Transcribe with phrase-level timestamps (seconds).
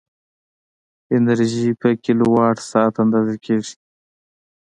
[1.15, 3.75] انرژي په کیلووات ساعت اندازه کېږي.